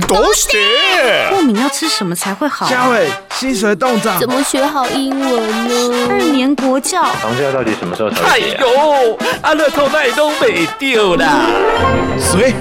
[0.00, 0.48] 都是。
[1.30, 2.68] 过敏要吃什么才会好？
[2.68, 4.18] 佳伟，薪水冻涨。
[4.18, 6.06] 怎么学好英文呢？
[6.10, 7.02] 二年国教。
[7.04, 8.28] 房价到底什么时候才会？
[8.28, 11.46] 哎呦，阿乐透那都没丢啦。
[12.18, 12.54] 谁？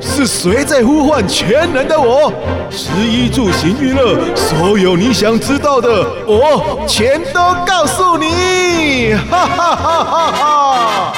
[0.00, 2.32] 是谁在呼唤全能的我？
[2.70, 9.14] 食衣住行娱乐，所有你想知道的，我全都告诉你！
[9.28, 11.12] 哈哈哈哈哈！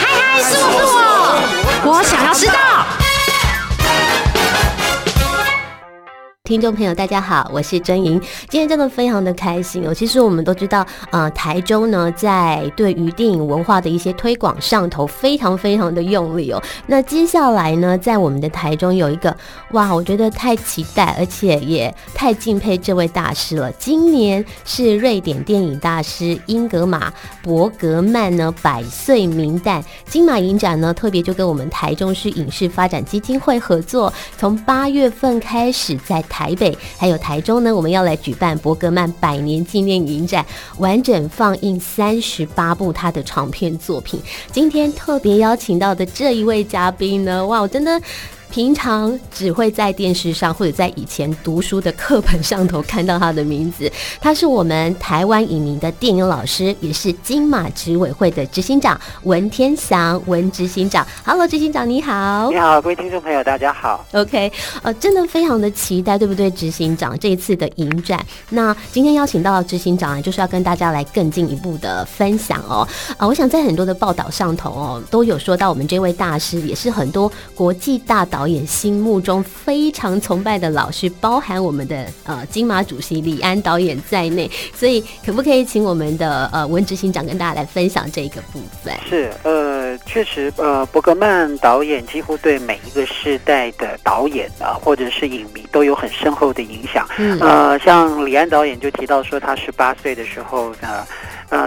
[0.00, 0.92] 嗨嗨，是我是
[1.86, 2.54] 我，我想要知道。
[6.48, 8.18] 听众朋友，大家好，我是珍莹。
[8.48, 9.92] 今天真的非常的开心哦。
[9.92, 16.62] 其实我们都知道，呃，台中呢，在对于电影文化的一些推广上头，非常非常的用力哦。
[16.86, 19.36] 那接下来呢，在我们的台中有一个，
[19.72, 23.70] 哇，我觉得太期待，而且也太敬佩这位大师了。
[23.72, 27.10] 今年是瑞典电影大师英格玛·
[27.42, 36.37] 伯格曼呢百岁冥诞金马影展呢，特别就跟我们台中市影视发展基金会合作，从八月份开始在台。
[36.38, 40.46] 台北还有台中呢，我们要来举办伯格曼百年纪念影展，
[40.78, 44.20] 完整放映三十八部他的长片作品。
[44.52, 48.00] 今天特别邀请到的这一位嘉宾呢，哇，我真的。
[48.50, 53.90] 平常只会在电视上或者在以前读书的课本上头看到他的名字。
[54.20, 61.06] 他是我们台湾影迷的电影老师，也是金马执委会的执行长文天祥文执行长。
[61.24, 62.50] Hello，执行长你好。
[62.50, 64.04] 你好，各位听众朋友，大家好。
[64.12, 64.50] OK，
[64.82, 66.50] 呃，真的非常的期待，对不对？
[66.50, 72.88] 执行长这一次的影展，那今天邀请到执行长啊，就是要跟大家来更进一步的分享哦。
[73.10, 78.37] 啊、呃，我想在很多的报道上头哦，都有说到我们这位大师，也是很多国际大导。
[78.38, 88.94] 导演心目中非常崇拜的老师，包含我们的呃金马主席李安导演在内，所以可不可以请我们的呃文执行长跟大家来分享这个部分？
[89.08, 97.04] 是呃，确实呃，伯格曼导演几乎对每一个世代的导演啊，或者是影迷都有很深厚的影响。
[97.18, 100.78] 嗯，呃，像李安导演就提到说，他十八岁的时候呢。
[100.82, 101.06] 呃，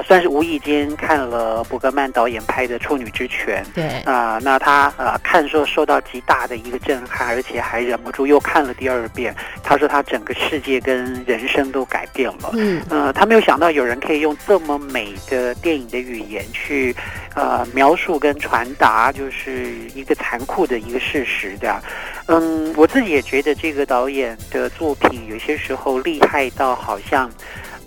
[0.03, 9.35] 算是无意间看了伯格曼导演拍的《处女之泉》，对，啊、呃，那他呃看说受到极大的一个震撼，而且还忍不住又看了第二遍。
[9.63, 12.51] 他说他整个世界跟人生都改变了。
[12.53, 16.95] 嗯，呃，他没有想到有人可以用这么美的电影的语言去
[17.33, 21.81] 呃描述跟传达，就是一个残酷的一个事实的。
[22.27, 27.31] 嗯，我自己也觉得这个导演的作品有些时候厉害到好像。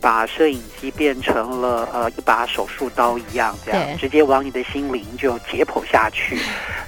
[0.05, 6.39] 把摄影机变成了呃一把手术刀一样，这样直接往你的心灵就解剖下去。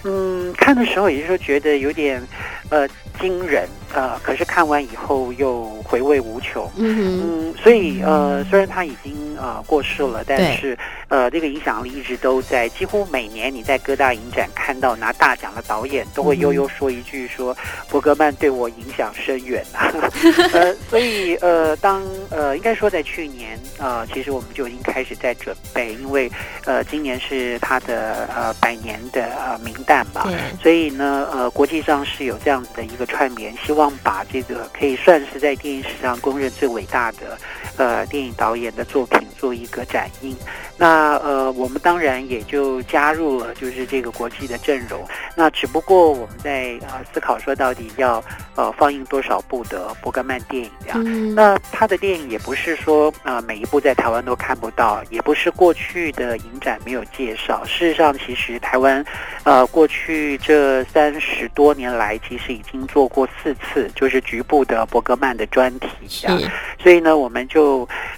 [0.05, 2.23] 嗯，看的时候也就是说觉得有点
[2.69, 2.87] 呃
[3.19, 3.67] 惊人。
[3.95, 6.71] 呃，可是看完以后又回味无穷。
[6.77, 10.77] 嗯嗯，所以呃，虽然他已经呃过世了，但是
[11.09, 12.69] 呃，这个影响力一直都在。
[12.77, 17.57] 几乎每年你在各大影展看到拿大奖的导演，都会悠悠说一句说
[17.89, 19.91] ：“伯格曼对我影响深远啊。
[20.53, 26.31] ”呃，所以呃，当呃，应该说在去年呃，其实我们就已经开始在准备，因为
[26.65, 30.29] 呃，今年是他的呃百年的呃冥诞嘛，
[30.63, 33.97] 所以呢呃，国际上是有这样子的一个串联，希望。
[34.03, 37.37] 把这个可以算是在电影史上公认最伟大的
[37.77, 40.37] 呃电影导演的作品做一个展映。
[40.79, 45.03] 那呃，我们当然也就加入了，就是这个国际的阵容。
[45.35, 48.23] 那只不过我们在呃思考说，到底要
[48.57, 51.03] 呃放映多少部的伯格曼电影这样。
[51.07, 57.65] 嗯、那他的电影也不是说呃每一部在台湾都看不到，也不是过去的影展没有介绍。
[57.65, 59.03] 事实上，其实台湾
[59.45, 66.39] 呃过去这三十多年来，其实已经做过四次，就是局部的伯格曼的专题这样。
[66.79, 67.66] 所以呢，我们就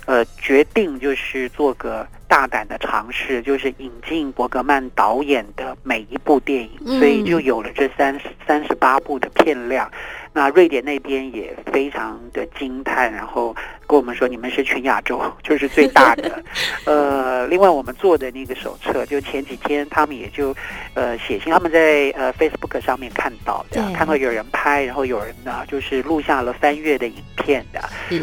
[0.07, 2.07] 呃决定就是做个。
[2.31, 9.91] 大胆的尝试，就是引进伯格曼导演的每一部电影，所以就有了这三十三十八部的片量。
[10.39, 13.53] 那瑞典那边也非常的惊叹，然后
[13.89, 16.41] 跟我们说，你们是全亚洲就是最大的。
[16.87, 20.55] 呃，另外我们做的那个手册，就前几天他们也就
[20.95, 27.81] 呃写信，他们在呃 Facebook 上面看到的，看到有人拍，然后有人呢就是录下了翻阅的影片的，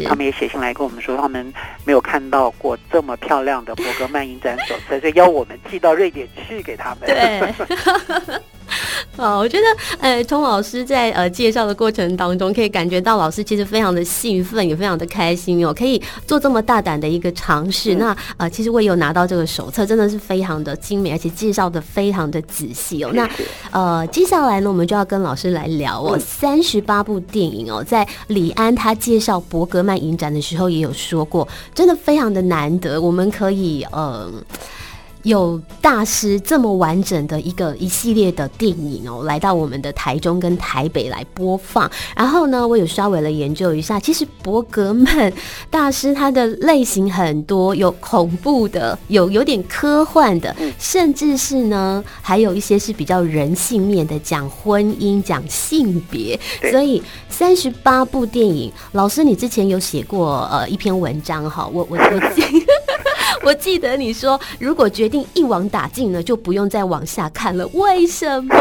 [0.08, 1.52] 他们也写信来跟我们说，他们
[1.84, 7.00] 没有看到过这么漂亮的伯格曼影展手册，所以邀我们寄到瑞典去给他们。
[7.06, 8.40] 对
[9.16, 9.64] 哦，我觉得，
[10.00, 17.94] 呃，从老师在呃介绍的过程当中，可以感觉到老师其实非常的兴奋，也非常的开心哦，可以做这么大胆的一个尝试。
[17.94, 23.10] 嗯、那呃，其实我也有拿到这个手册，真的是非常的精美，而且介绍的非常的仔细哦。
[23.14, 23.28] 那
[23.70, 34.30] 呃，接下来呢，我们就要跟老师来聊哦，三十八部电影哦，在李安他介绍伯格曼影展的时候也有说过，真的非常的难得，我们可以呃。
[35.26, 41.90] 有大师这么完整的一个一系列的电影哦，来到我们的台中跟台北来播放。
[42.14, 45.32] 然后呢，我有稍微的研究一下，其实伯格曼
[45.68, 56.38] 大师他的类型很多，有恐怖的，有有点科幻的，甚至是呢，还有一些是比较人性面的，讲婚姻、讲性别。
[56.70, 62.44] 所以三十八部电影，老师你之前有写过呃一篇文章哈，我我我记。
[63.46, 67.64] 我记得你说，如果决定一网打尽呢，就不用再往下看了。
[67.74, 68.52] 为什么？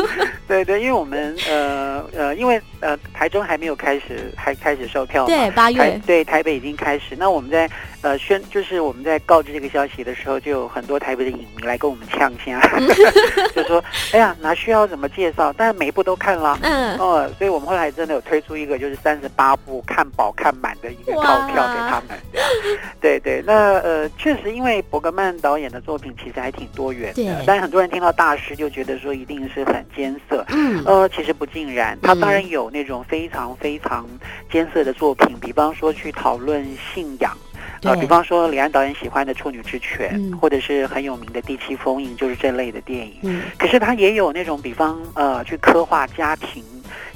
[0.50, 5.24] 对对，因为我们呃呃，因为呃，台中还没有开始，还开始售票。
[5.24, 6.00] 对，八月。
[6.04, 7.14] 对，台北已经开始。
[7.16, 7.70] 那我们在
[8.02, 12.60] 呃宣，就是我们在告知这个消息的时候，就有很多台北的影迷来跟我们呛声，
[13.54, 13.80] 就说
[14.12, 15.52] ：“哎呀，哪需要怎么介绍？
[15.56, 16.98] 但是每一部都看了。”嗯。
[16.98, 22.18] 哦，所以我们后来真的有推出一个，就是三十八部看饱看满的一个套票给他们。
[23.00, 30.39] 对对，那呃，确实，因为伯格曼导演的作品其实还挺多元的，但是很多人听到大师就觉得说一定是很艰涩。
[30.48, 34.06] 嗯，呃，其实不尽然，他当然有那种非常非常
[34.50, 37.36] 艰涩的作品，比方说去讨论信仰，
[37.82, 43.18] 呃，比方说李安导演喜欢的《处女之泉》，或者是很有名的《第七封印》，就是这类的电影。
[43.22, 46.64] 嗯，可是他也有那种，比方呃，去刻画家庭。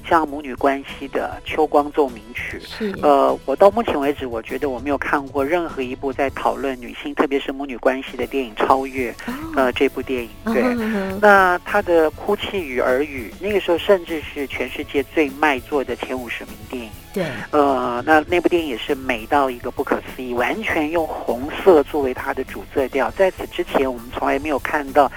[0.09, 10.31] 像母女关系的《秋光奏鸣曲》，是呃，我到目前为止，我觉得我没有看过任何一部在讨论女性，特别是母女关系的电影超越，哦、呃，这部电影。
[10.53, 16.91] 对，哦、那他的《哭泣与耳语》，那个时候甚至是全世界最卖座的前五十名电影。
[17.15, 25.11] 对，呃，那那部电影也是美到一个不可思议，完全用红色作为它的主色调，在此之前我们从来没有看到。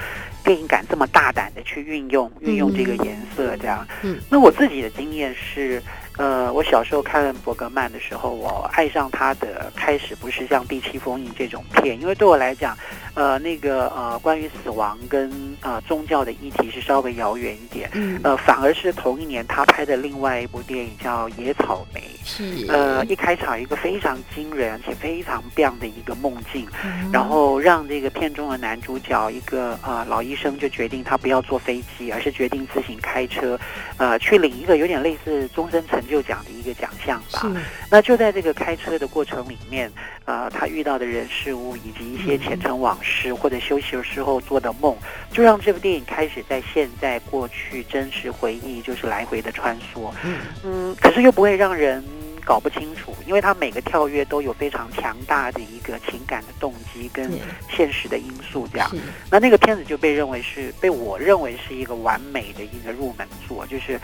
[0.47, 3.85] 电影敢这么大胆的去运用运用这个颜色，这样。
[4.01, 5.83] 嗯，那我自己的经验是。
[6.17, 12.75] 呃，我小时候看伯格曼的时候，我爱上他的开始不是像《第七封印》这种片，因为对我来讲，
[13.17, 15.29] 呃，那个呃，关于死亡跟
[15.61, 17.89] 呃宗教的议题是稍微遥远一点。
[17.93, 18.19] 嗯。
[18.23, 33.59] 呃，反而是同一年他拍的另外一部电影叫《野草莓》，是呃，一开场一个非常惊人而且非常棒的一个梦境，嗯、然后让这个片中的男主角一个呃老医生就决定他不要坐飞机，而是决定自行开车，
[33.97, 36.01] 呃，去领一个有点类似终身成。
[36.07, 37.45] 就奖的一个奖项吧。
[37.87, 39.89] 是那就在这个开车的过程里面，
[40.25, 44.95] 呃，他遇到的人事物，以及一些前尘往事，或者休息的时候做的梦，
[45.31, 50.11] 就让这部电影开始在现在、过去、真实回忆，就是来回的穿梭。
[50.23, 52.03] 嗯，嗯，可是又不会让人。
[52.47, 57.29] 搞不清楚，因为他每个跳跃都有非常强大的一个情感的动机跟
[57.69, 58.89] 现实的因素，这样。
[59.29, 63.99] 那那个片子就被认为是被我认为是一个完美的一个入门作，就是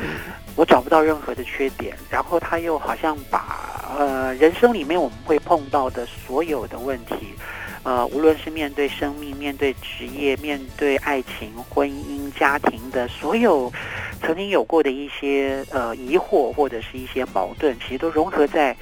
[0.57, 7.33] 我找不到任何的缺点，然后他又好像把呃人生里面我们会碰到的所有的问题，
[7.83, 13.71] 呃，无论是面对生命、面对职业、面对爱情、婚姻、家庭的所有。
[14.25, 18.73] 曾经有过的一些呃疑惑或者是一些矛盾，其实都融合在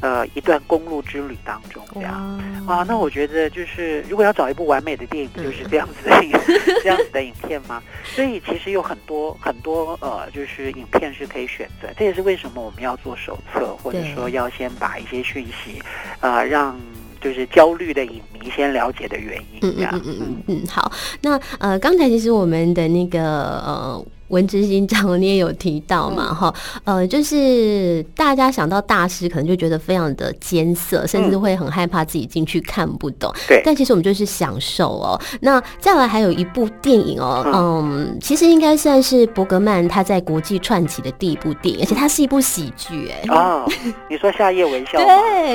[0.00, 2.84] 呃一段公路之旅当中，这样啊。
[2.86, 6.20] 那我觉得就是如果要找一部完美的电影，就是这样子的
[6.84, 7.82] 这样子的影片吗？
[8.04, 11.88] 所以其实有很多很多呃，就是影片是可以选择。
[11.96, 15.82] 这也是为什么我们要做手册，或者说要先把一些讯息
[16.20, 16.78] 呃让
[17.20, 19.60] 就是焦虑的影迷先了解的原因。
[19.62, 20.66] 嗯嗯嗯嗯嗯。
[20.68, 20.90] 好，
[21.22, 24.04] 那呃刚才其实我们的那个呃。
[24.30, 26.32] 文之星长，你也有提到嘛？
[26.32, 33.34] 哈、嗯，呃，就是大家想到大师，可能就觉得非常的艰涩，甚至会很害怕自己进去看不懂。
[33.48, 35.20] 对、嗯，但其实我们就是享受哦。
[35.40, 43.10] 那再来还有一部电影哦，嗯，嗯，其实应该算是伯格曼他在国际串起的第一部电影，而且它是一部喜剧。
[43.10, 43.68] 哎，哦，
[44.08, 44.92] 你说夏夜微笑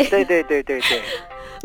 [0.09, 0.81] 对对对对对。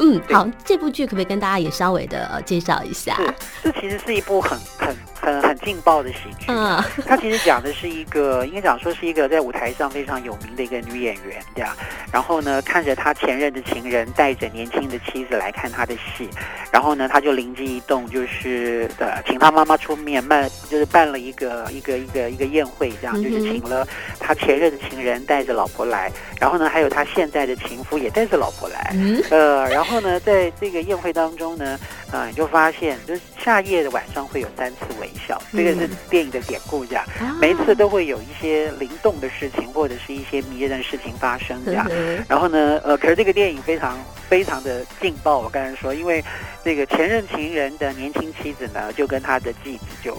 [0.01, 3.15] 嗯，好，这部剧可不可以跟大家也稍微的、呃、介绍一下？
[3.17, 4.97] 是，这其实是一部很很。
[5.23, 11.77] 很很劲爆的喜剧，嗯， 它其实讲的是一个，应该讲说是一个在舞台上非常有名的一个女演员，这样。
[12.11, 16.27] 然后呢，看着他前任的情人带着年轻的妻子来看他的戏，
[16.73, 23.87] 然后呢，他就灵机一动，就是呃，请他妈妈出面办，就是办了一个一个一个一个宴会，这样，就是请了
[24.19, 28.97] 他前任的情人带着老婆来，然后呢，还有他现在的情夫也带着老婆来，
[29.31, 31.79] 呃，然后呢，在这个宴会当中呢。
[32.13, 37.05] 啊、嗯，你就发现，就是夏夜的晚上会有三次微笑，这个是电影的典故，这样，
[37.41, 41.89] 每一次都会有一些灵动的事情，或者是一些迷人的事情发生，这样。
[42.29, 43.97] 然后呢，呃，可是这个电影非常
[44.29, 46.25] 非常的劲爆，我刚才说，因为
[46.65, 50.13] 这个前任情人的年轻妻子呢，就跟他的继子就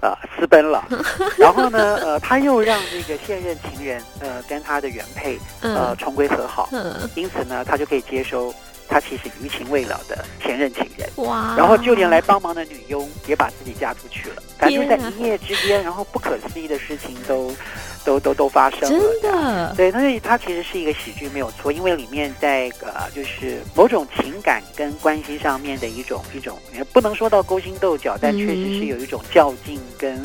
[0.00, 0.88] 呃私奔了，
[1.36, 6.70] 然后呢，呃，他又让这个现任情人呃跟他的原配呃重归和好，
[7.14, 8.54] 因此呢，他就可以接收。
[8.88, 11.08] 他其实余情未了的前任情人。
[11.16, 11.54] 哇！
[11.56, 17.54] 然后就连来帮忙的女佣也把自己嫁出去了，感觉在一夜之间，然后不可思议的事情都
[18.04, 18.88] 都都都发生了。
[18.88, 26.58] 真的，对，所以它其实是一个喜剧没有错，因为里面在呃就是某种情感跟关系上面的一种一种，
[26.92, 30.20] 不能说到勾心斗角，但确实是有一种较劲跟。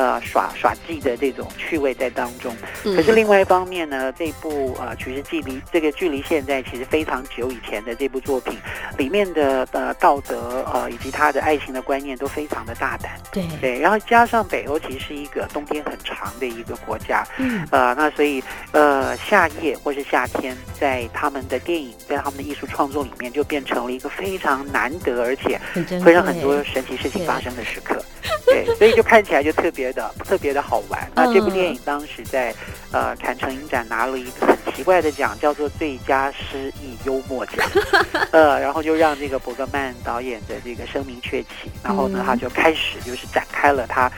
[0.00, 8.56] 呃，耍耍技的这种趣味在当中，可是另外一方面呢，这部呃，其实距离这个距离现在其实非常久以前的这部作品
[8.96, 13.44] 里面的呃道德呃以及他的爱情的观念都非常的大胆，对。
[13.60, 18.42] 对，然后加上北欧其实是一个冬天很长的一个国家，嗯，呃，那所以
[18.72, 25.60] 呃夏夜或是夏天，在他们的电影在他们的艺术创作里面就变成了一个非常难得而且
[26.02, 28.02] 会让很多神奇事情发生的时刻，
[28.50, 29.90] 对，所以就看起来就特别。
[29.92, 31.10] 的特别的好玩。
[31.16, 32.54] 那这部电影当时在
[32.92, 37.56] 呃坎城影展拿了一个很奇怪的奖，叫做最佳诗意幽默奖。
[38.30, 44.10] 呃，然后就让这个伯格曼导演的这个声名鹊起，然后呢，他就开始就是展开了他。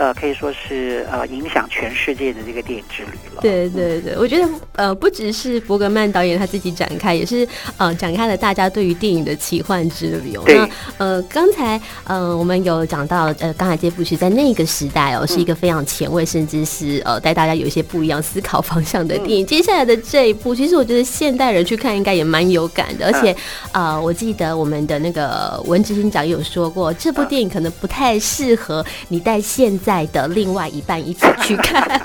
[0.00, 3.42] 呃，可以说是呃影响全世界的这个电影之旅了。
[3.42, 10.42] 对对对，我觉得呃不只是伯格曼导演他自己展开，也是呃展开了大家对于电影的奇幻之旅哦。
[10.46, 10.66] 那
[10.96, 19.44] 呃刚才呃我们有讲到呃刚才这部剧在那个时代哦是一个非常前卫，嗯、甚至是呃带大家有一些不一样思考方向的电影。
[19.44, 23.32] 嗯、接下来的这一部，其实我觉得现代人去看应该也蛮有感的，而且
[23.70, 29.89] 啊、呃、我记得我们的那个文执行长有说过，这部电影可能不太适合你带现在。
[29.90, 32.00] 在的另外一半一起去看，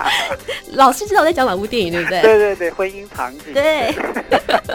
[0.76, 2.20] 老师知道我在讲哪部电影，对不对？
[2.20, 3.54] 对对对，婚姻场景。
[3.54, 3.94] 对，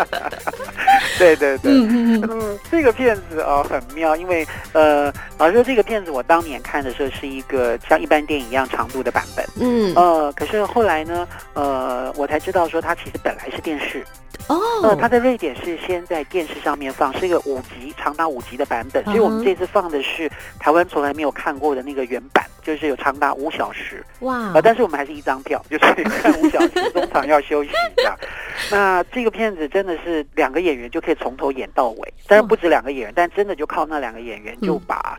[1.19, 4.43] 对对对，嗯嗯，这个片子哦很妙，因为
[4.73, 14.03] 呃，老师说这个片子我当年看的时候是一个像一般电影一样长度的版本，嗯呃，可是后来呢，呃，我才知道说它其实本来是电视。
[14.47, 24.05] 哦，呃，他在瑞典是先在电视上面放，是一个五集，长达五集的版本，所以我们这次放的是台湾从来没有看过的那个原版，就是有长达五小时。
[24.19, 24.51] 哇！
[24.53, 28.15] 呃，但是我们还是一张票，就是看五小时，中场要休息一下。
[28.69, 35.17] 那这个片子真的是两个演员就可以从头演到尾，但是不止两个演员，但真的就靠那两个演员就把。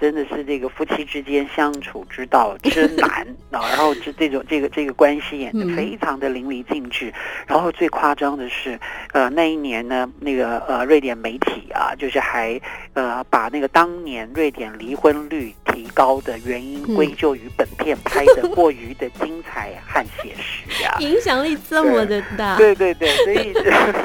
[0.00, 7.12] 真的是这个夫妻之间相处之道 之难啊，然后这这种这个这个关系演得非常的淋漓尽致，
[7.46, 8.78] 然后最夸张的是，
[9.12, 12.60] 呃，那一年呢，那个呃瑞典媒体啊，就是还
[12.94, 23.52] 呃把那个当年瑞典离婚率提高的原因归咎于本片拍的过于的精彩和写实啊，影响力这么的大，对对对，所以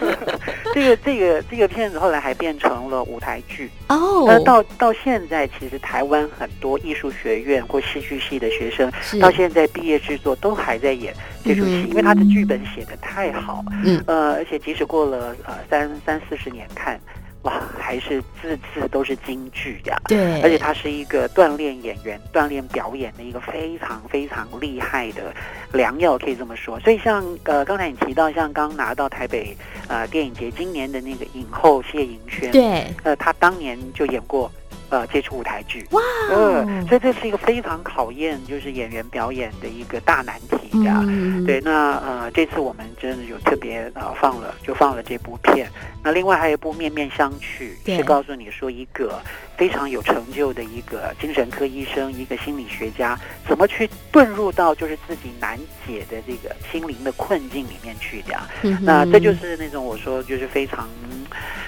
[0.76, 5.78] 这个这个这个片子后来还变成了舞台剧哦，那到到现在其实。
[5.82, 11.14] 台湾很多艺术学院或戏剧系的学生，到现在毕业制作都还在演
[11.44, 16.98] 这出戏，因为他的剧本写的太好，嗯，呃，而且即使过了呃三三四十年看。
[17.44, 20.00] 哇，还是字字都是京剧呀！
[20.06, 25.34] 对，而且他是一个锻炼演员、锻炼表演的一个非常非常厉害的
[25.74, 26.80] 良药，可以这么说。
[26.82, 29.58] 所以像呃刚才你提到，像刚拿到台北
[29.88, 34.52] 呃电影节今年的那个影后谢盈萱，对，呃他当年就演过
[34.92, 41.02] 呃接触舞台剧，哇，呃，所以这是一个非常考验就是演员表演的一个大难题呀。
[41.08, 45.68] 嗯、对，那呃这次我们真的有特别呃放了就放了这部片。
[46.04, 49.22] 那另外还有一部《面面相觑》，是告诉你说一个
[49.56, 53.18] 非常有成就的一个精神科医生，一个心理学家，
[53.48, 55.58] 怎么去遁入到就是自己难
[55.88, 58.38] 解的这个心灵的困境里面去的。
[58.64, 60.90] 嗯、那这就是那种我说就是非常，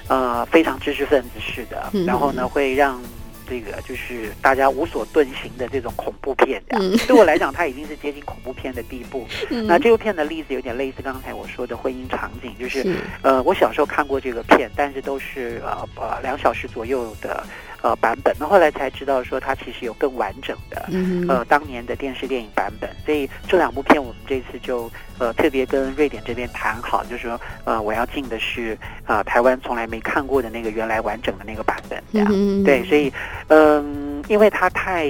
[0.08, 3.00] 呃，非常知识分子式的，然后呢会让。
[3.48, 9.26] 这个就是大家无所遁形的这种恐怖片，这样、嗯、对我来讲，它已经是接近恐怖片的地步。
[9.50, 17.44] 嗯、那这部片的例子有点类似刚才我说的婚姻场景，就是，是呃，我小时候看过这个片，但是都是呃呃两小时左右的。
[17.84, 22.88] 呃，版本，那后来才知道说它其实有更完整的，嗯、呃，当年的电视电影版本。
[23.04, 28.74] 所以这两部片我们这次就呃特别跟瑞典这边谈好，就是说呃我要进的是
[29.06, 32.28] 呃台湾从来没看过的那个原来完整的那个版本，这样。
[32.32, 33.12] 嗯、对，所以
[33.48, 35.06] 嗯、呃，因为它太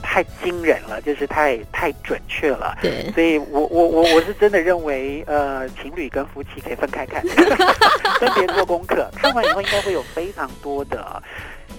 [0.00, 7.22] 太惊人了，就是太太准确了，对，所以我我我我是真的认为呃情侣跟夫妻可以分开看，
[8.18, 11.22] 分别做功课，看完以后应该会有非常多的。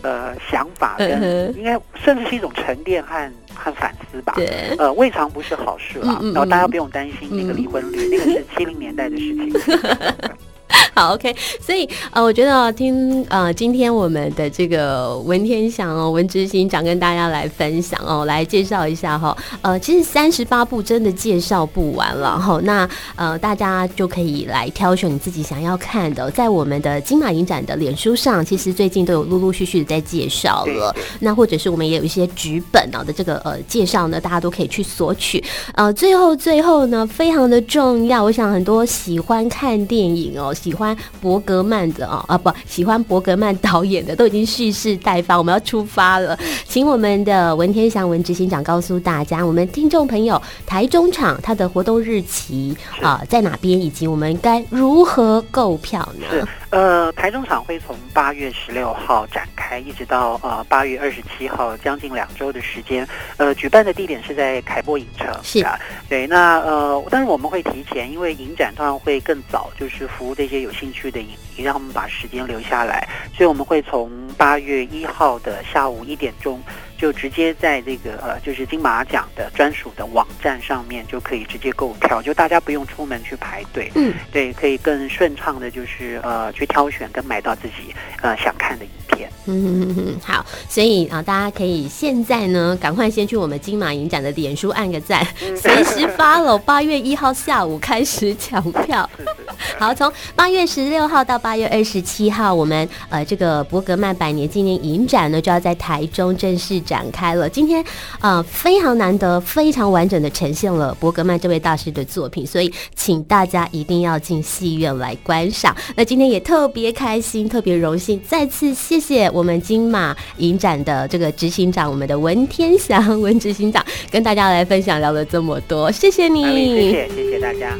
[0.01, 4.33] 呃，想法跟应该甚至是一种沉淀和和反思吧。
[4.35, 6.19] 对，呃，未尝不是好事啊。
[6.33, 9.53] 然后大家不用担心那个离婚率，那个是七零年代的事情。
[10.95, 11.35] 好，OK。
[11.61, 19.35] 所以呃，我觉得听呃，今天我们的这个文天祥哦，文执行长跟大家来分享哦，来介绍一下哈。
[19.61, 22.59] 呃，其实三十八部真的介绍不完了哈。
[22.63, 30.95] 那呃，大家就可以来挑选你自己想要看的，在我们的金马影展的脸书上，其实最近都有陆陆续续的在介绍了。
[31.19, 35.43] 那或者是我们也有一些剧本啊的这个呃介绍呢，大家都可以去索取。
[35.73, 40.88] 呃，最后最后呢，非常的重要，我想很多喜欢看电影哦，喜欢
[41.21, 56.25] 伯格曼的哦，啊不，喜欢伯格曼导演的都已经蓄势待发，我们要出发了，请我们的文天祥文执行长告诉大家，我们听众朋友，台中场它的活动日期啊、呃、在哪边，以及我们该如何购票呢？
[56.29, 63.07] 是呃，台中场会从八月十六号展开，一直到呃八月二十七号，将近两周的时间。
[63.37, 66.27] 呃，举办的地点是在凯波影城，是啊，对。
[66.27, 73.07] 那呃，但是我们会提前，因为影展通常会更早，就是服务这些有兴趣的影迷，让他们把时间留下来。
[73.35, 76.61] 所以我们会从八月一号的下午一点钟。
[76.99, 89.31] 就直接在这个呃，就是金马奖的专属的网站上面就可以直接购票，就大家不用出门去排队，嗯，对，可以更顺畅的，就是呃，去挑选跟买到自己呃想看的影片。
[89.45, 99.09] 嗯嗯嗯，好，所以啊、呃，大家可以现在呢，赶快先去我们金马影展的脸书按个赞，随时 follow，八月一号下午开始抢票。
[99.77, 107.47] 好，从八月十六号到八月二十七号，我们呃这个伯格曼百年纪念影展呢，就要在台中正式展开了。
[107.47, 107.83] 今天
[108.19, 115.75] 呃非常难得，非常完整的呈现了伯格曼这位大师的作品，所以请大家一定要进戏院来观赏。
[115.95, 127.77] 那今天也特别开心，特别荣幸，再次谢谢我们金马影展的这个执行长，我们的文天祥文执行长，跟大家来分享聊了这么多，谢谢你，谢谢谢谢大家。